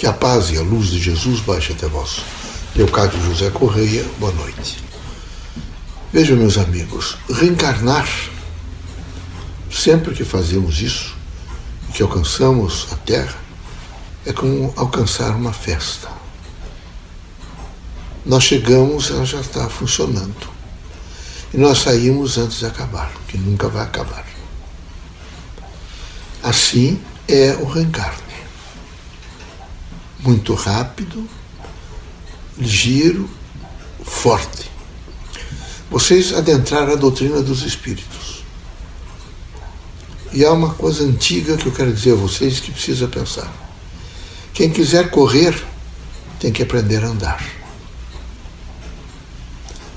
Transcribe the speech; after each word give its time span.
Que 0.00 0.06
a 0.06 0.14
paz 0.14 0.48
e 0.48 0.56
a 0.56 0.62
luz 0.62 0.86
de 0.86 0.98
Jesus 0.98 1.40
baixe 1.40 1.74
até 1.74 1.86
vós. 1.86 2.22
Leocádio 2.74 3.22
José 3.22 3.50
Correia, 3.50 4.02
boa 4.18 4.32
noite. 4.32 4.82
Vejam, 6.10 6.38
meus 6.38 6.56
amigos, 6.56 7.18
reencarnar, 7.28 8.08
sempre 9.70 10.14
que 10.14 10.24
fazemos 10.24 10.80
isso, 10.80 11.14
que 11.92 12.02
alcançamos 12.02 12.88
a 12.90 12.96
Terra, 12.96 13.36
é 14.24 14.32
como 14.32 14.72
alcançar 14.74 15.36
uma 15.36 15.52
festa. 15.52 16.08
Nós 18.24 18.44
chegamos, 18.44 19.10
ela 19.10 19.26
já 19.26 19.40
está 19.42 19.68
funcionando. 19.68 20.48
E 21.52 21.58
nós 21.58 21.76
saímos 21.76 22.38
antes 22.38 22.60
de 22.60 22.64
acabar, 22.64 23.12
que 23.28 23.36
nunca 23.36 23.68
vai 23.68 23.82
acabar. 23.82 24.24
Assim 26.42 26.98
é 27.28 27.52
o 27.60 27.66
reencarne 27.66 28.29
muito 30.22 30.54
rápido, 30.54 31.28
ligeiro, 32.56 33.28
forte. 34.02 34.70
Vocês 35.90 36.32
adentraram 36.32 36.92
a 36.92 36.96
doutrina 36.96 37.42
dos 37.42 37.62
espíritos. 37.62 38.44
E 40.32 40.44
há 40.44 40.52
uma 40.52 40.74
coisa 40.74 41.02
antiga 41.02 41.56
que 41.56 41.66
eu 41.66 41.72
quero 41.72 41.92
dizer 41.92 42.12
a 42.12 42.16
vocês 42.16 42.60
que 42.60 42.70
precisa 42.70 43.08
pensar. 43.08 43.52
Quem 44.54 44.70
quiser 44.70 45.10
correr 45.10 45.54
tem 46.38 46.52
que 46.52 46.62
aprender 46.62 47.04
a 47.04 47.08
andar. 47.08 47.44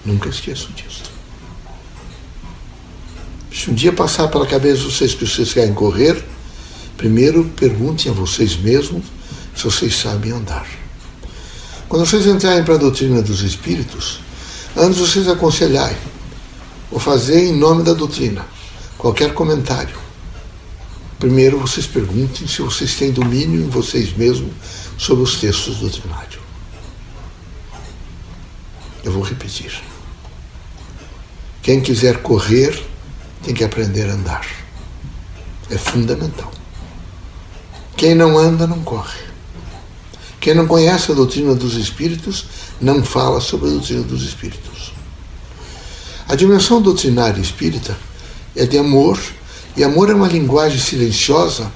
Nunca 0.03 0.29
esqueçam 0.29 0.71
disso. 0.71 1.03
Se 3.53 3.69
um 3.69 3.73
dia 3.73 3.93
passar 3.93 4.27
pela 4.29 4.47
cabeça 4.47 4.77
de 4.81 4.85
vocês 4.85 5.13
que 5.13 5.25
vocês 5.25 5.53
querem 5.53 5.73
correr, 5.73 6.23
primeiro 6.97 7.45
perguntem 7.55 8.11
a 8.11 8.15
vocês 8.15 8.57
mesmos 8.57 9.05
se 9.63 9.69
vocês 9.69 9.95
sabem 9.95 10.31
andar. 10.31 10.67
Quando 11.87 12.05
vocês 12.05 12.25
entrarem 12.25 12.63
para 12.65 12.75
a 12.75 12.77
doutrina 12.77 13.21
dos 13.21 13.41
espíritos, 13.41 14.19
antes 14.75 14.99
vocês 14.99 15.27
aconselharem 15.27 15.97
ou 16.91 16.99
fazer 16.99 17.47
em 17.47 17.55
nome 17.55 17.83
da 17.83 17.93
doutrina 17.93 18.45
qualquer 18.97 19.33
comentário. 19.33 19.95
Primeiro 21.17 21.57
vocês 21.59 21.87
perguntem 21.87 22.45
se 22.45 22.61
vocês 22.61 22.95
têm 22.95 23.11
domínio 23.11 23.61
em 23.61 23.69
vocês 23.69 24.15
mesmos 24.17 24.51
sobre 24.97 25.23
os 25.23 25.39
textos 25.39 25.77
doutrinários. 25.77 26.43
Eu 29.03 29.13
vou 29.13 29.23
repetir. 29.23 29.81
Quem 31.61 31.79
quiser 31.79 32.21
correr 32.21 32.85
tem 33.43 33.53
que 33.53 33.63
aprender 33.63 34.09
a 34.09 34.13
andar. 34.13 34.45
É 35.69 35.77
fundamental. 35.77 36.51
Quem 37.95 38.13
não 38.13 38.37
anda 38.37 38.67
não 38.67 38.83
corre. 38.83 39.32
Quem 40.43 40.53
não 40.53 40.67
conhece 40.67 41.09
a 41.09 41.15
doutrina 41.15 41.55
dos 41.55 41.75
espíritos 41.75 42.45
não 42.81 43.01
fala 43.01 43.39
sobre 43.39 43.69
a 43.69 43.71
doutrina 43.71 44.03
dos 44.03 44.23
espíritos. 44.23 44.91
A 46.27 46.35
dimensão 46.35 46.81
doutrinária 46.81 47.39
espírita 47.39 47.95
é 48.53 48.65
de 48.65 48.77
amor, 48.77 49.17
e 49.77 49.85
amor 49.85 50.09
é 50.09 50.13
uma 50.13 50.27
linguagem 50.27 50.81
silenciosa, 50.81 51.71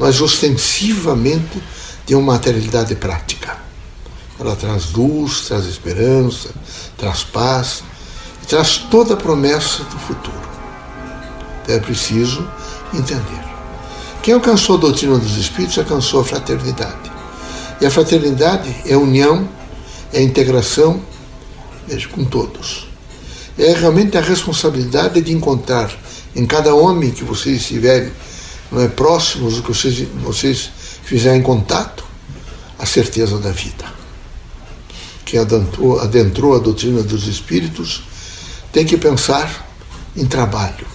mas 0.00 0.20
ostensivamente 0.20 1.62
de 2.06 2.16
uma 2.16 2.32
materialidade 2.32 2.96
prática. 2.96 3.56
Ela 4.36 4.56
traz 4.56 4.90
luz, 4.90 5.42
traz 5.42 5.66
esperança, 5.66 6.50
traz 6.96 7.22
paz 7.22 7.84
e 8.42 8.46
traz 8.46 8.78
toda 8.78 9.14
a 9.14 9.16
promessa 9.16 9.84
do 9.84 9.96
futuro. 9.96 10.48
Então 11.62 11.76
é 11.76 11.78
preciso 11.78 12.44
entender. 12.92 13.44
Quem 14.24 14.34
alcançou 14.34 14.76
a 14.76 14.80
doutrina 14.80 15.16
dos 15.18 15.36
espíritos 15.36 15.78
alcançou 15.78 16.22
a 16.22 16.24
fraternidade. 16.24 17.17
E 17.80 17.86
a 17.86 17.90
fraternidade 17.90 18.74
é 18.86 18.96
união, 18.96 19.48
é 20.12 20.20
integração 20.20 21.00
veja, 21.86 22.08
com 22.08 22.24
todos. 22.24 22.88
É 23.58 23.72
realmente 23.72 24.16
a 24.16 24.20
responsabilidade 24.20 25.20
de 25.20 25.32
encontrar 25.32 25.92
em 26.34 26.46
cada 26.46 26.74
homem 26.74 27.10
que 27.10 27.24
vocês 27.24 27.60
estiverem 27.60 28.12
não 28.70 28.82
é, 28.82 28.88
próximos, 28.88 29.60
que 29.60 29.68
vocês, 29.68 30.06
vocês 30.22 30.70
fizerem 31.02 31.42
contato, 31.42 32.04
a 32.78 32.86
certeza 32.86 33.38
da 33.38 33.50
vida. 33.50 33.84
Quem 35.24 35.40
adentrou, 35.40 35.98
adentrou 36.00 36.54
a 36.54 36.58
doutrina 36.58 37.02
dos 37.02 37.26
espíritos 37.26 38.02
tem 38.72 38.84
que 38.84 38.96
pensar 38.96 39.66
em 40.16 40.26
trabalho. 40.26 40.86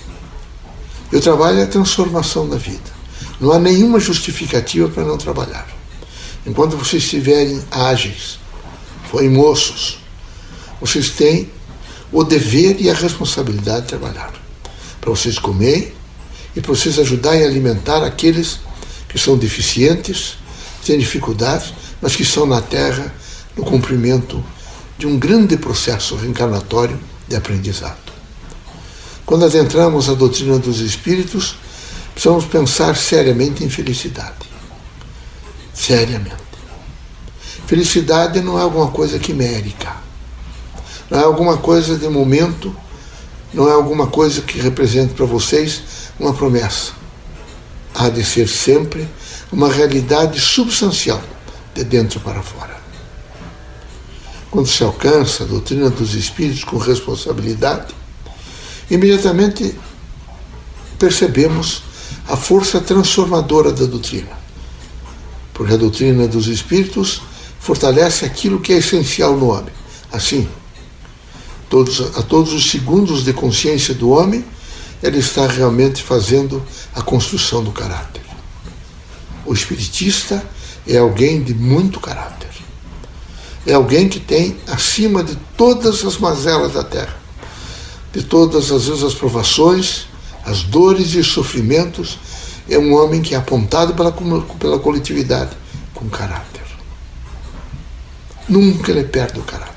E 1.11 1.15
o 1.15 1.21
trabalho 1.21 1.59
é 1.59 1.63
a 1.63 1.67
transformação 1.67 2.47
da 2.47 2.55
vida. 2.55 2.94
Não 3.39 3.51
há 3.51 3.59
nenhuma 3.59 4.00
justificativa 4.00 4.88
para 4.89 5.03
não 5.03 5.17
trabalhar. 5.17 5.67
Enquanto 6.45 6.75
vocês 6.75 7.03
estiverem 7.03 7.63
ágeis, 7.71 8.37
forem 9.09 9.29
moços, 9.29 9.99
vocês 10.79 11.11
têm 11.11 11.49
o 12.11 12.21
dever 12.21 12.81
e 12.81 12.89
a 12.89 12.93
responsabilidade 12.93 13.83
de 13.83 13.87
trabalhar. 13.87 14.33
Para 14.99 15.09
vocês 15.09 15.39
comerem 15.39 15.93
e 16.53 16.59
para 16.59 16.75
vocês 16.75 16.99
ajudarem 16.99 17.43
a 17.43 17.47
alimentar 17.47 18.03
aqueles 18.03 18.59
que 19.07 19.17
são 19.17 19.37
deficientes, 19.37 20.35
têm 20.85 20.99
dificuldades, 20.99 21.73
mas 22.01 22.15
que 22.15 22.23
estão 22.23 22.45
na 22.45 22.61
Terra 22.61 23.13
no 23.55 23.63
cumprimento 23.63 24.43
de 24.97 25.07
um 25.07 25.17
grande 25.17 25.55
processo 25.55 26.15
reencarnatório 26.15 26.99
de 27.25 27.37
aprendizado. 27.37 28.11
Quando 29.25 29.45
adentramos 29.45 30.09
a 30.09 30.13
doutrina 30.13 30.59
dos 30.59 30.81
espíritos, 30.81 31.55
precisamos 32.13 32.43
pensar 32.45 32.97
seriamente 32.97 33.63
em 33.63 33.69
felicidade 33.69 34.52
seriamente. 35.73 36.44
Felicidade 37.66 38.41
não 38.41 38.59
é 38.59 38.61
alguma 38.61 38.91
coisa 38.91 39.17
quimérica, 39.17 39.95
não 41.09 41.19
é 41.19 41.23
alguma 41.23 41.57
coisa 41.57 41.97
de 41.97 42.07
momento, 42.07 42.75
não 43.53 43.67
é 43.67 43.72
alguma 43.72 44.07
coisa 44.07 44.41
que 44.41 44.59
represente 44.59 45.13
para 45.13 45.25
vocês 45.25 45.81
uma 46.19 46.33
promessa. 46.33 46.91
Há 47.95 48.09
de 48.09 48.23
ser 48.23 48.47
sempre 48.47 49.07
uma 49.51 49.72
realidade 49.72 50.39
substancial, 50.39 51.22
de 51.73 51.83
dentro 51.83 52.19
para 52.19 52.41
fora. 52.41 52.81
Quando 54.51 54.67
se 54.67 54.83
alcança 54.83 55.44
a 55.44 55.47
doutrina 55.47 55.89
dos 55.89 56.13
espíritos 56.13 56.63
com 56.63 56.78
responsabilidade, 56.78 57.94
imediatamente 58.89 59.75
percebemos 61.00 61.83
a 62.28 62.38
força 62.38 62.79
transformadora 62.79 63.72
da 63.72 63.85
doutrina 63.85 64.42
porque 65.53 65.73
a 65.73 65.77
doutrina 65.77 66.27
dos 66.27 66.47
espíritos 66.47 67.21
fortalece 67.59 68.25
aquilo 68.25 68.59
que 68.59 68.73
é 68.73 68.77
essencial 68.77 69.37
no 69.37 69.49
homem. 69.49 69.73
Assim, 70.11 70.47
todos, 71.69 72.01
a 72.17 72.21
todos 72.21 72.53
os 72.53 72.69
segundos 72.69 73.23
de 73.23 73.33
consciência 73.33 73.93
do 73.93 74.09
homem, 74.09 74.43
ele 75.01 75.19
está 75.19 75.47
realmente 75.47 76.01
fazendo 76.01 76.63
a 76.95 77.01
construção 77.01 77.63
do 77.63 77.71
caráter. 77.71 78.21
O 79.45 79.53
espiritista 79.53 80.43
é 80.87 80.97
alguém 80.97 81.43
de 81.43 81.53
muito 81.53 81.99
caráter. 81.99 82.49
É 83.65 83.73
alguém 83.73 84.09
que 84.09 84.19
tem 84.19 84.57
acima 84.67 85.23
de 85.23 85.35
todas 85.57 86.03
as 86.03 86.17
mazelas 86.17 86.73
da 86.73 86.83
terra, 86.83 87.15
de 88.11 88.23
todas 88.23 88.71
as 88.71 88.87
vezes 88.87 89.03
as 89.03 89.13
provações, 89.13 90.07
as 90.45 90.63
dores 90.63 91.13
e 91.13 91.23
sofrimentos 91.23 92.17
é 92.69 92.78
um 92.78 92.94
homem 92.94 93.22
que 93.22 93.35
é 93.35 93.38
apontado 93.38 93.94
pela, 93.94 94.12
pela 94.12 94.79
coletividade 94.79 95.56
com 95.94 96.09
caráter. 96.09 96.63
Nunca 98.47 98.91
ele 98.91 99.03
perde 99.03 99.40
o 99.40 99.44
caráter. 99.44 99.74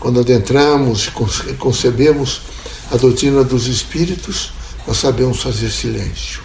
Quando 0.00 0.20
adentramos 0.20 1.10
e 1.48 1.54
concebemos 1.54 2.42
a 2.90 2.96
doutrina 2.96 3.42
dos 3.42 3.66
espíritos, 3.66 4.52
nós 4.86 4.96
sabemos 4.98 5.42
fazer 5.42 5.70
silêncio. 5.70 6.40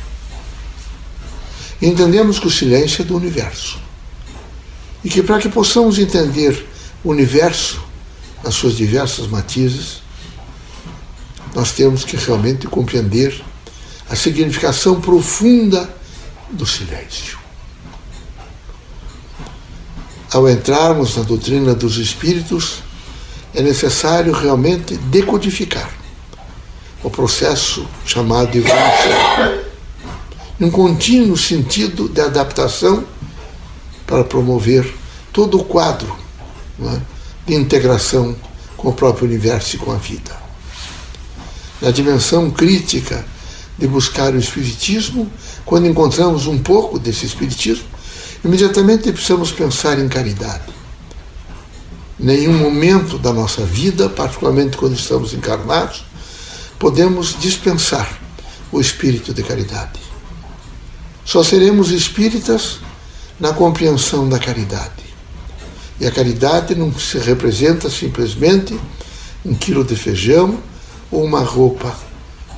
Entendemos 1.82 2.40
que 2.40 2.48
o 2.48 2.52
silêncio 2.52 3.02
é 3.02 3.06
do 3.06 3.16
universo. 3.16 3.80
E 5.04 5.10
que 5.10 5.22
para 5.22 5.40
que 5.40 5.50
possamos 5.50 6.00
entender 6.00 6.66
o 7.04 7.10
universo 7.10 7.82
nas 8.44 8.56
suas 8.56 8.76
diversas 8.76 9.28
matizes, 9.28 10.02
nós 11.54 11.72
temos 11.72 12.04
que 12.04 12.18
realmente 12.18 12.68
compreender 12.68 13.44
a 14.14 14.16
significação 14.16 15.02
profunda 15.02 15.92
do 16.52 16.68
silêncio. 16.68 17.40
Ao 20.32 20.48
entrarmos 20.48 21.18
na 21.18 21.24
doutrina 21.24 21.74
dos 21.74 21.98
espíritos, 21.98 22.84
é 23.56 23.62
necessário 23.64 24.32
realmente 24.32 24.98
decodificar 24.98 25.90
o 27.04 27.10
processo 27.10 27.88
chamado 28.06 28.56
evolução, 28.56 29.64
num 30.60 30.70
contínuo 30.70 31.36
sentido 31.36 32.08
de 32.08 32.22
adaptação 32.22 33.04
para 34.06 34.24
promover 34.24 34.94
todo 35.32 35.60
o 35.60 35.64
quadro 35.64 36.16
é, 36.80 37.02
de 37.48 37.56
integração 37.56 38.36
com 38.78 38.90
o 38.90 38.94
próprio 38.94 39.26
universo 39.26 39.76
e 39.76 39.80
com 39.80 39.92
a 39.92 39.98
vida. 39.98 40.38
Na 41.82 41.90
dimensão 41.90 42.52
crítica 42.52 43.33
de 43.78 43.88
buscar 43.88 44.34
o 44.34 44.38
Espiritismo, 44.38 45.32
quando 45.66 45.88
encontramos 45.88 46.48
um 46.48 46.60
pouco 46.60 47.00
desse 47.00 47.26
Espiritismo, 47.26 47.86
imediatamente 48.44 49.12
precisamos 49.12 49.52
pensar 49.52 50.00
em 50.00 50.08
caridade. 50.08 50.74
Nenhum 52.20 52.54
momento 52.54 53.18
da 53.18 53.34
nossa 53.34 53.66
vida, 53.66 54.08
particularmente 54.10 54.78
quando 54.78 54.96
estamos 54.96 55.34
encarnados, 55.34 56.06
podemos 56.78 57.36
dispensar 57.40 58.20
o 58.72 58.80
espírito 58.80 59.34
de 59.34 59.44
caridade. 59.44 60.00
Só 61.26 61.44
seremos 61.44 61.92
espíritas 61.92 62.80
na 63.40 63.54
compreensão 63.54 64.28
da 64.28 64.38
caridade. 64.38 65.04
E 66.00 66.06
a 66.06 66.12
caridade 66.12 66.76
não 66.76 66.94
se 66.98 67.18
representa 67.20 67.90
simplesmente 67.90 68.78
um 69.46 69.54
quilo 69.54 69.84
de 69.84 69.96
feijão 69.96 70.60
ou 71.12 71.24
uma 71.24 71.42
roupa 71.42 71.96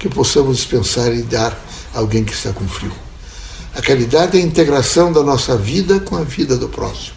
que 0.06 0.10
possamos 0.13 0.57
dispensar 0.57 1.12
e 1.16 1.24
dar 1.24 1.60
a 1.92 1.98
alguém 1.98 2.24
que 2.24 2.31
está 2.31 2.54
com 2.54 2.68
frio. 2.68 2.92
A 3.74 3.81
caridade 3.81 4.38
é 4.38 4.42
a 4.42 4.46
integração 4.46 5.12
da 5.12 5.24
nossa 5.24 5.57
vida 5.57 6.00
com 6.00 6.16
a 6.16 6.22
vida 6.22 6.56
do 6.56 6.69
próximo. 6.69 7.16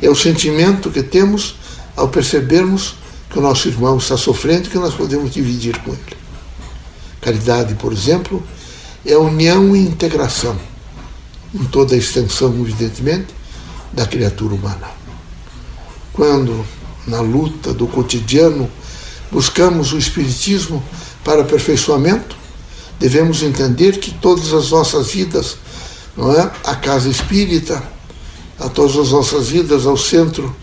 É 0.00 0.08
o 0.08 0.14
sentimento 0.14 0.88
que 0.88 1.02
temos 1.02 1.56
ao 1.96 2.08
percebermos 2.08 2.94
que 3.28 3.40
o 3.40 3.42
nosso 3.42 3.66
irmão 3.66 3.98
está 3.98 4.16
sofrendo 4.16 4.68
e 4.68 4.70
que 4.70 4.78
nós 4.78 4.94
podemos 4.94 5.32
dividir 5.32 5.78
com 5.80 5.90
ele. 5.90 6.16
Caridade, 7.20 7.74
por 7.74 7.92
exemplo, 7.92 8.40
é 9.04 9.16
união 9.16 9.74
e 9.74 9.80
integração, 9.80 10.56
em 11.52 11.64
toda 11.64 11.96
a 11.96 11.98
extensão, 11.98 12.54
evidentemente, 12.60 13.34
da 13.92 14.06
criatura 14.06 14.54
humana. 14.54 14.88
Quando, 16.12 16.64
na 17.04 17.20
luta 17.20 17.74
do 17.74 17.88
cotidiano, 17.88 18.70
buscamos 19.32 19.92
o 19.92 19.98
Espiritismo 19.98 20.82
para 21.24 21.42
aperfeiçoamento, 21.42 22.36
devemos 22.98 23.42
entender 23.42 23.98
que 23.98 24.12
todas 24.12 24.52
as 24.52 24.70
nossas 24.70 25.10
vidas, 25.10 25.56
não 26.16 26.32
é? 26.32 26.50
A 26.64 26.74
casa 26.74 27.08
espírita, 27.08 27.82
a 28.58 28.68
todas 28.68 28.96
as 28.96 29.10
nossas 29.10 29.48
vidas 29.48 29.86
ao 29.86 29.96
centro 29.96 30.54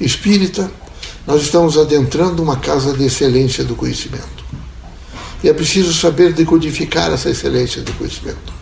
espírita, 0.00 0.70
nós 1.26 1.42
estamos 1.42 1.76
adentrando 1.76 2.42
uma 2.42 2.56
casa 2.56 2.92
de 2.92 3.04
excelência 3.04 3.64
do 3.64 3.74
conhecimento. 3.74 4.44
E 5.42 5.48
é 5.48 5.52
preciso 5.52 5.92
saber 5.92 6.32
decodificar 6.32 7.10
essa 7.12 7.30
excelência 7.30 7.82
do 7.82 7.92
conhecimento. 7.92 8.54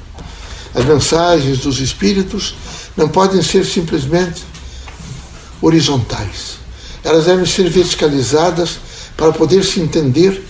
As 0.75 0.85
mensagens 0.85 1.59
dos 1.59 1.79
espíritos 1.79 2.57
não 2.97 3.09
podem 3.09 3.43
ser 3.43 3.65
simplesmente 3.65 4.43
horizontais. 5.61 6.59
Elas 7.03 7.27
devem 7.27 7.47
ser 7.47 7.69
verticalizadas 7.69 8.79
para 9.17 9.33
poder 9.33 9.65
se 9.65 9.81
entender 9.81 10.43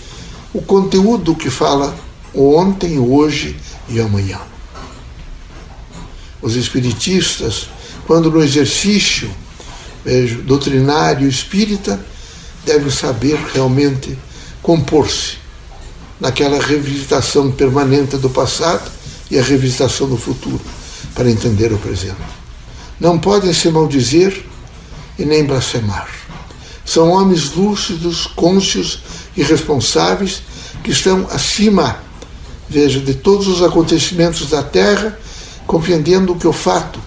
o 0.55 0.61
conteúdo 0.61 1.35
que 1.35 1.49
fala 1.49 1.93
ontem, 2.33 2.97
hoje 2.97 3.57
e 3.89 3.99
amanhã. 3.99 4.39
Os 6.41 6.55
espiritistas, 6.55 7.67
quando 8.07 8.31
no 8.31 8.41
exercício 8.41 9.29
vejo, 10.05 10.43
doutrinário 10.43 11.27
espírita, 11.27 11.99
devem 12.63 12.89
saber 12.89 13.37
realmente 13.53 14.17
compor-se 14.61 15.35
naquela 16.21 16.57
revisitação 16.57 17.51
permanente 17.51 18.15
do 18.15 18.29
passado 18.29 18.89
e 19.29 19.37
a 19.37 19.43
revisitação 19.43 20.07
do 20.07 20.15
futuro, 20.15 20.61
para 21.13 21.29
entender 21.29 21.73
o 21.73 21.77
presente. 21.77 22.15
Não 22.97 23.19
podem 23.19 23.51
se 23.51 23.69
maldizer 23.69 24.41
e 25.19 25.25
nem 25.25 25.43
blasfemar. 25.43 26.07
São 26.85 27.09
homens 27.09 27.51
lúcidos, 27.51 28.25
cônscios 28.27 29.01
e 29.35 29.43
responsáveis 29.43 30.41
que 30.83 30.91
estão 30.91 31.27
acima, 31.29 31.99
veja, 32.69 32.99
de 32.99 33.13
todos 33.13 33.47
os 33.47 33.61
acontecimentos 33.61 34.49
da 34.49 34.63
Terra, 34.63 35.17
compreendendo 35.65 36.35
que 36.35 36.47
o 36.47 36.53
fato 36.53 36.99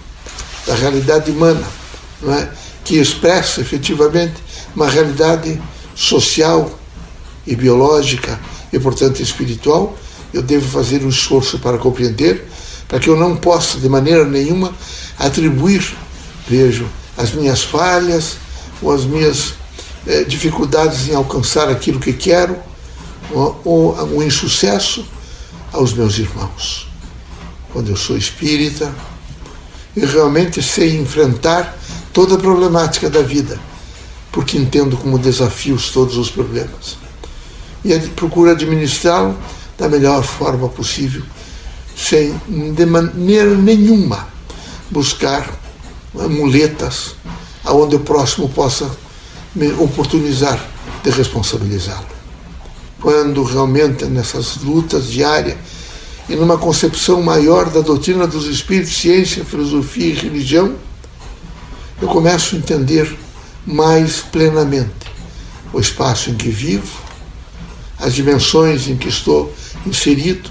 da 0.67 0.75
realidade 0.75 1.31
humana, 1.31 1.65
é, 2.27 2.47
que 2.83 2.97
expressa 2.97 3.61
efetivamente 3.61 4.35
uma 4.75 4.89
realidade 4.89 5.61
social 5.95 6.77
e 7.45 7.55
biológica 7.55 8.39
e, 8.71 8.79
portanto, 8.79 9.21
espiritual, 9.21 9.97
eu 10.33 10.41
devo 10.41 10.67
fazer 10.67 11.03
um 11.03 11.09
esforço 11.09 11.57
para 11.59 11.77
compreender, 11.77 12.45
para 12.87 12.99
que 12.99 13.09
eu 13.09 13.15
não 13.15 13.35
possa, 13.35 13.79
de 13.79 13.89
maneira 13.89 14.25
nenhuma, 14.25 14.73
atribuir, 15.17 15.95
vejo, 16.47 16.87
as 17.17 17.31
minhas 17.31 17.63
falhas 17.63 18.37
ou 18.81 18.91
as 18.91 19.05
minhas 19.05 19.53
eh, 20.07 20.23
dificuldades 20.23 21.09
em 21.09 21.15
alcançar 21.15 21.69
aquilo 21.69 21.99
que 21.99 22.13
quero 22.13 22.57
ou, 23.31 23.61
ou 23.63 24.17
o 24.17 24.23
insucesso 24.23 25.05
aos 25.71 25.93
meus 25.93 26.17
irmãos. 26.17 26.87
Quando 27.71 27.89
eu 27.89 27.95
sou 27.95 28.17
espírita, 28.17 28.93
eu 29.95 30.07
realmente 30.07 30.61
sei 30.61 30.97
enfrentar 30.97 31.77
toda 32.11 32.35
a 32.35 32.37
problemática 32.37 33.09
da 33.09 33.21
vida, 33.21 33.59
porque 34.31 34.57
entendo 34.57 34.97
como 34.97 35.19
desafios 35.19 35.89
todos 35.91 36.17
os 36.17 36.29
problemas 36.29 36.97
e 37.83 37.97
procura 38.09 38.51
administrá-lo 38.51 39.37
da 39.77 39.87
melhor 39.87 40.23
forma 40.23 40.67
possível, 40.67 41.23
sem 41.95 42.33
de 42.73 42.85
maneira 42.85 43.55
nenhuma 43.55 44.27
buscar 44.89 45.49
muletas 46.13 47.15
aonde 47.63 47.95
o 47.95 47.99
próximo 47.99 48.49
possa 48.49 48.89
me 49.59 49.73
oportunizar 49.73 50.57
de 51.03 51.09
responsabilizá-lo. 51.09 52.07
Quando 53.01 53.43
realmente 53.43 54.05
nessas 54.05 54.55
lutas 54.57 55.07
diárias 55.07 55.57
e 56.29 56.35
numa 56.35 56.57
concepção 56.57 57.21
maior 57.21 57.69
da 57.69 57.81
doutrina 57.81 58.25
dos 58.25 58.45
espíritos, 58.45 58.95
ciência, 58.95 59.43
filosofia 59.43 60.07
e 60.07 60.13
religião, 60.13 60.75
eu 62.01 62.07
começo 62.07 62.55
a 62.55 62.57
entender 62.57 63.13
mais 63.65 64.21
plenamente 64.21 64.93
o 65.73 65.79
espaço 65.79 66.29
em 66.29 66.35
que 66.35 66.47
vivo, 66.47 66.97
as 67.99 68.13
dimensões 68.13 68.87
em 68.87 68.95
que 68.95 69.09
estou 69.09 69.53
inserido, 69.85 70.49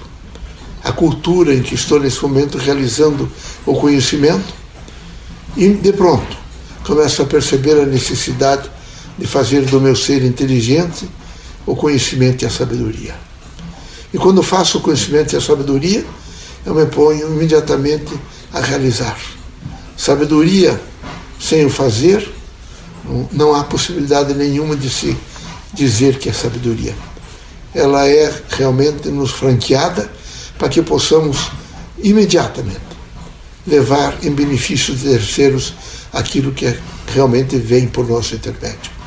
a 0.84 0.92
cultura 0.92 1.54
em 1.54 1.62
que 1.62 1.74
estou 1.74 1.98
nesse 1.98 2.22
momento 2.22 2.58
realizando 2.58 3.30
o 3.64 3.74
conhecimento, 3.74 4.52
e 5.56 5.66
de 5.70 5.92
pronto 5.94 6.36
começo 6.84 7.22
a 7.22 7.26
perceber 7.26 7.80
a 7.80 7.86
necessidade 7.86 8.70
de 9.18 9.26
fazer 9.26 9.62
do 9.62 9.80
meu 9.80 9.96
ser 9.96 10.24
inteligente 10.24 11.08
o 11.66 11.74
conhecimento 11.74 12.42
e 12.42 12.46
a 12.46 12.50
sabedoria. 12.50 13.14
E 14.12 14.18
quando 14.18 14.42
faço 14.42 14.78
o 14.78 14.80
conhecimento 14.80 15.34
e 15.34 15.36
a 15.36 15.40
sabedoria, 15.40 16.04
eu 16.64 16.74
me 16.74 16.86
ponho 16.86 17.26
imediatamente 17.28 18.14
a 18.52 18.60
realizar. 18.60 19.18
Sabedoria 19.96 20.80
sem 21.40 21.66
o 21.66 21.70
fazer, 21.70 22.30
não 23.32 23.54
há 23.54 23.64
possibilidade 23.64 24.34
nenhuma 24.34 24.76
de 24.76 24.88
se 24.88 25.16
dizer 25.74 26.18
que 26.18 26.28
é 26.28 26.32
sabedoria 26.32 26.94
ela 27.74 28.08
é 28.08 28.32
realmente 28.50 29.08
nos 29.08 29.30
franqueada 29.30 30.10
para 30.58 30.68
que 30.68 30.82
possamos 30.82 31.50
imediatamente 32.02 32.80
levar 33.66 34.18
em 34.24 34.32
benefício 34.32 34.94
de 34.94 35.08
terceiros 35.08 35.74
aquilo 36.12 36.52
que 36.52 36.74
realmente 37.12 37.56
vem 37.56 37.86
por 37.86 38.08
nosso 38.08 38.34
intermédio. 38.34 38.97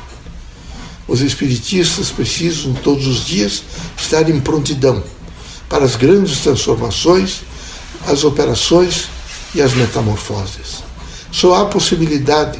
Os 1.06 1.20
espiritistas 1.20 2.10
precisam 2.10 2.72
todos 2.74 3.06
os 3.06 3.24
dias 3.24 3.62
estar 3.96 4.28
em 4.28 4.40
prontidão 4.40 5.02
para 5.68 5.84
as 5.84 5.96
grandes 5.96 6.40
transformações, 6.40 7.40
as 8.06 8.24
operações 8.24 9.08
e 9.54 9.60
as 9.60 9.74
metamorfoses. 9.74 10.82
Só 11.30 11.54
há 11.54 11.66
possibilidade 11.66 12.58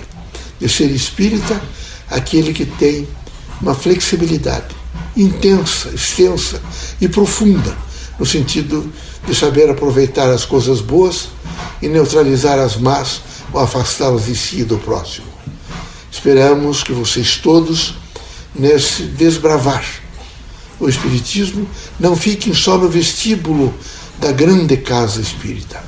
de 0.58 0.68
ser 0.68 0.90
espírita 0.90 1.60
aquele 2.08 2.52
que 2.52 2.64
tem 2.64 3.06
uma 3.60 3.74
flexibilidade 3.74 4.74
intensa, 5.16 5.90
extensa 5.90 6.60
e 7.00 7.08
profunda, 7.08 7.76
no 8.18 8.26
sentido 8.26 8.90
de 9.26 9.34
saber 9.34 9.70
aproveitar 9.70 10.30
as 10.30 10.44
coisas 10.44 10.80
boas 10.80 11.28
e 11.80 11.88
neutralizar 11.88 12.58
as 12.58 12.76
más 12.76 13.20
ou 13.52 13.60
afastá-las 13.60 14.26
de 14.26 14.34
si 14.34 14.60
e 14.60 14.64
do 14.64 14.78
próximo. 14.78 15.26
Esperamos 16.10 16.82
que 16.82 16.92
vocês 16.92 17.36
todos, 17.36 17.94
nesse 18.54 19.04
desbravar 19.04 19.84
o 20.78 20.88
Espiritismo, 20.88 21.68
não 21.98 22.16
fiquem 22.16 22.52
só 22.54 22.76
no 22.76 22.88
vestíbulo 22.88 23.72
da 24.18 24.32
grande 24.32 24.76
casa 24.76 25.20
espírita. 25.20 25.82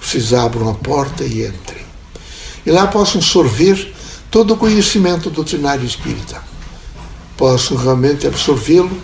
Vocês 0.00 0.32
abram 0.32 0.70
a 0.70 0.74
porta 0.74 1.24
e 1.24 1.46
entrem. 1.46 1.84
E 2.64 2.70
lá 2.70 2.86
possam 2.86 3.20
sorver 3.20 3.92
todo 4.30 4.54
o 4.54 4.56
conhecimento 4.56 5.30
doutrinário 5.30 5.84
espírita 5.84 6.50
posso 7.40 7.74
realmente 7.74 8.26
absorvê-lo, 8.26 8.94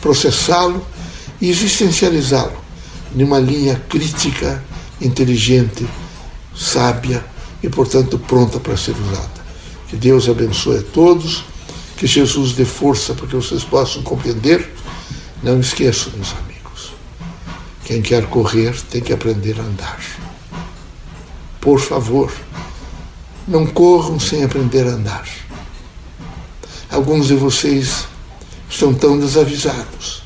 processá-lo 0.00 0.84
e 1.40 1.48
existencializá-lo 1.48 2.58
numa 3.14 3.38
linha 3.38 3.80
crítica, 3.88 4.64
inteligente, 5.00 5.86
sábia 6.56 7.24
e, 7.62 7.68
portanto, 7.68 8.18
pronta 8.18 8.58
para 8.58 8.76
ser 8.76 8.96
usada. 8.96 9.44
Que 9.88 9.94
Deus 9.94 10.28
abençoe 10.28 10.78
a 10.78 10.82
todos, 10.82 11.44
que 11.96 12.06
Jesus 12.06 12.52
dê 12.52 12.64
força 12.64 13.14
para 13.14 13.26
que 13.26 13.36
vocês 13.36 13.64
possam 13.64 14.02
compreender. 14.02 14.72
Não 15.42 15.60
esqueçam, 15.60 16.12
meus 16.14 16.32
amigos, 16.32 16.94
quem 17.84 18.00
quer 18.00 18.26
correr 18.26 18.74
tem 18.90 19.00
que 19.00 19.12
aprender 19.12 19.58
a 19.60 19.62
andar. 19.62 20.00
por 21.60 21.80
favor, 21.80 22.30
não 23.48 23.66
corram 23.66 24.20
sem 24.20 24.44
aprender 24.44 24.86
a 24.86 24.90
andar. 24.90 25.26
Alguns 26.90 27.28
de 27.28 27.34
vocês 27.34 28.06
estão 28.68 28.92
tão 28.92 29.18
desavisados 29.18 30.22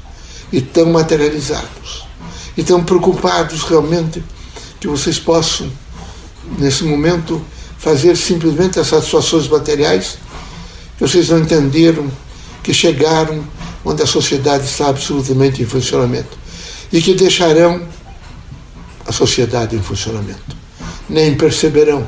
e 0.52 0.60
tão 0.60 0.92
materializados 0.92 2.06
e 2.56 2.64
tão 2.64 2.82
preocupados 2.82 3.62
realmente 3.62 4.22
que 4.80 4.88
vocês 4.88 5.18
possam, 5.18 5.70
nesse 6.58 6.82
momento, 6.82 7.40
fazer 7.78 8.16
simplesmente 8.16 8.80
as 8.80 8.88
satisfações 8.88 9.46
materiais, 9.48 10.18
vocês 10.98 11.28
não 11.28 11.38
entenderam 11.38 12.10
que 12.62 12.74
chegaram 12.74 13.44
onde 13.84 14.02
a 14.02 14.06
sociedade 14.06 14.64
está 14.64 14.88
absolutamente 14.88 15.62
em 15.62 15.66
funcionamento 15.66 16.36
e 16.92 17.00
que 17.00 17.14
deixarão 17.14 17.86
a 19.06 19.12
sociedade 19.12 19.76
em 19.76 19.82
funcionamento. 19.82 20.56
Nem 21.08 21.34
perceberão 21.34 22.06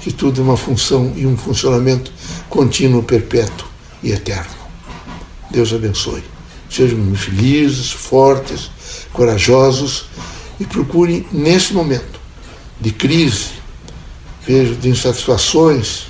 que 0.00 0.12
tudo 0.12 0.40
é 0.40 0.44
uma 0.44 0.56
função 0.56 1.12
e 1.16 1.26
um 1.26 1.36
funcionamento 1.36 2.12
contínuo, 2.48 3.02
perpétuo 3.02 3.66
e 4.02 4.12
eterno. 4.12 4.54
Deus 5.50 5.72
abençoe. 5.72 6.22
Sejam 6.70 7.14
felizes, 7.16 7.90
fortes, 7.90 8.70
corajosos 9.12 10.06
e 10.60 10.64
procurem, 10.64 11.26
nesse 11.32 11.72
momento 11.72 12.20
de 12.80 12.92
crise, 12.92 13.50
vejo 14.46 14.76
de 14.76 14.88
insatisfações, 14.88 16.06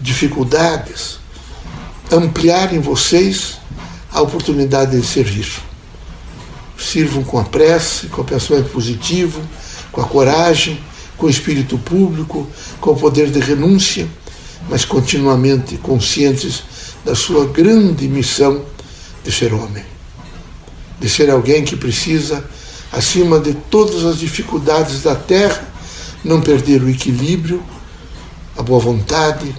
dificuldades, 0.00 1.19
ampliar 2.12 2.74
em 2.74 2.80
vocês 2.80 3.58
a 4.12 4.20
oportunidade 4.20 4.98
de 4.98 5.06
servir. 5.06 5.48
Sirvam 6.76 7.22
com 7.22 7.38
a 7.38 7.44
prece, 7.44 8.06
com 8.08 8.22
o 8.22 8.24
pensamento 8.24 8.70
positivo, 8.70 9.40
com 9.92 10.00
a 10.00 10.04
coragem, 10.04 10.80
com 11.16 11.26
o 11.26 11.30
espírito 11.30 11.78
público, 11.78 12.48
com 12.80 12.92
o 12.92 12.96
poder 12.96 13.30
de 13.30 13.38
renúncia, 13.38 14.08
mas 14.68 14.84
continuamente 14.84 15.76
conscientes 15.76 16.62
da 17.04 17.14
sua 17.14 17.46
grande 17.46 18.08
missão 18.08 18.64
de 19.22 19.30
ser 19.30 19.52
homem, 19.52 19.84
de 20.98 21.08
ser 21.08 21.30
alguém 21.30 21.64
que 21.64 21.76
precisa, 21.76 22.44
acima 22.92 23.38
de 23.38 23.54
todas 23.54 24.04
as 24.04 24.18
dificuldades 24.18 25.02
da 25.02 25.14
terra, 25.14 25.68
não 26.24 26.40
perder 26.40 26.82
o 26.82 26.88
equilíbrio, 26.88 27.62
a 28.56 28.62
boa 28.62 28.80
vontade, 28.80 29.54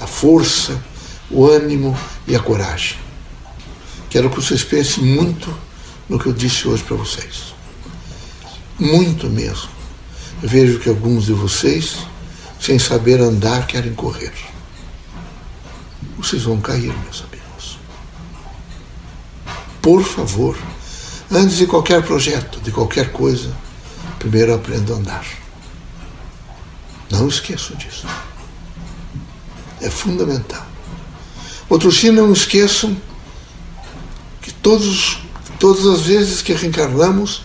a 0.00 0.06
força, 0.06 0.82
o 1.30 1.46
ânimo 1.46 1.96
e 2.26 2.34
a 2.34 2.40
coragem. 2.40 2.98
Quero 4.10 4.30
que 4.30 4.36
vocês 4.36 4.62
pensem 4.62 5.02
muito 5.02 5.52
no 6.08 6.18
que 6.18 6.26
eu 6.26 6.32
disse 6.32 6.68
hoje 6.68 6.82
para 6.82 6.96
vocês. 6.96 7.54
Muito 8.78 9.28
mesmo. 9.28 9.70
Eu 10.42 10.48
vejo 10.48 10.78
que 10.78 10.88
alguns 10.88 11.26
de 11.26 11.32
vocês, 11.32 11.98
sem 12.60 12.78
saber 12.78 13.20
andar, 13.20 13.66
querem 13.66 13.94
correr. 13.94 14.32
Vocês 16.16 16.42
vão 16.42 16.60
cair, 16.60 16.92
meus 17.02 17.22
amigos. 17.22 17.78
Por 19.80 20.02
favor, 20.02 20.56
antes 21.30 21.56
de 21.56 21.66
qualquer 21.66 22.02
projeto, 22.02 22.60
de 22.60 22.70
qualquer 22.70 23.12
coisa, 23.12 23.54
primeiro 24.18 24.54
aprenda 24.54 24.92
a 24.92 24.96
andar. 24.96 25.26
Não 27.10 27.28
esqueçam 27.28 27.76
disso. 27.76 28.06
É 29.80 29.90
fundamental. 29.90 30.73
Outros 31.68 31.98
sim, 31.98 32.10
não 32.10 32.32
esqueçam 32.32 32.96
que 34.40 34.52
todos, 34.52 35.18
todas 35.58 35.86
as 35.86 36.02
vezes 36.02 36.42
que 36.42 36.52
reencarnamos, 36.52 37.42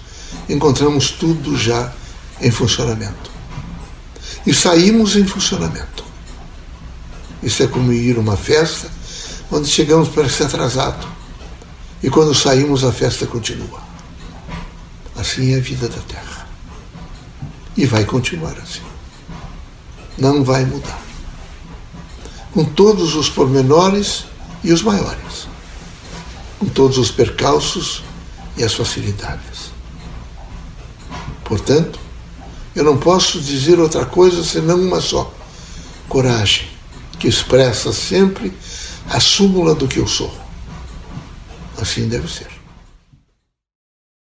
encontramos 0.49 1.11
tudo 1.11 1.57
já 1.57 1.93
em 2.41 2.51
funcionamento. 2.51 3.31
E 4.45 4.53
saímos 4.53 5.15
em 5.15 5.25
funcionamento. 5.25 6.03
Isso 7.41 7.63
é 7.63 7.67
como 7.67 7.93
ir 7.93 8.17
a 8.17 8.19
uma 8.19 8.35
festa 8.35 8.89
onde 9.51 9.67
chegamos 9.67 10.09
para 10.09 10.29
ser 10.29 10.43
atrasado. 10.43 11.07
E 12.03 12.09
quando 12.09 12.33
saímos, 12.33 12.83
a 12.83 12.91
festa 12.91 13.25
continua. 13.25 13.81
Assim 15.15 15.53
é 15.53 15.57
a 15.57 15.61
vida 15.61 15.87
da 15.87 16.01
Terra. 16.01 16.47
E 17.75 17.85
vai 17.85 18.05
continuar 18.05 18.57
assim. 18.57 18.81
Não 20.17 20.43
vai 20.43 20.65
mudar. 20.65 21.08
Com 22.53 22.65
todos 22.65 23.15
os 23.15 23.29
pormenores 23.29 24.25
e 24.63 24.71
os 24.71 24.81
maiores. 24.81 25.47
Com 26.59 26.67
todos 26.67 26.97
os 26.97 27.11
percalços 27.11 28.03
e 28.57 28.63
as 28.63 28.73
facilidades. 28.73 29.71
Portanto, 31.43 31.99
eu 32.75 32.83
não 32.83 32.97
posso 32.97 33.39
dizer 33.39 33.79
outra 33.79 34.05
coisa 34.05 34.43
senão 34.43 34.79
uma 34.79 35.01
só: 35.01 35.33
coragem, 36.07 36.67
que 37.17 37.27
expressa 37.27 37.91
sempre 37.91 38.53
a 39.09 39.19
súmula 39.19 39.73
do 39.73 39.87
que 39.87 39.97
eu 39.97 40.07
sou. 40.07 40.33
Assim 41.79 42.07
deve 42.07 42.31
ser. 42.31 42.58